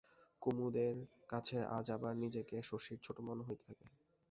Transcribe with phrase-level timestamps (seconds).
[0.41, 0.95] কুমুদের
[1.29, 3.87] কাছে আজ আবার নিজেকে শশীর ছোট মনে হইতে থাকে।